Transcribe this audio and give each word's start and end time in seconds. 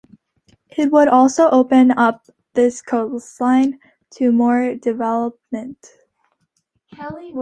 It 0.75 0.91
would 0.91 1.09
also 1.09 1.47
open 1.51 1.91
up 1.91 2.25
this 2.55 2.81
coastline 2.81 3.79
to 4.13 4.31
more 4.31 4.73
development. 4.73 5.91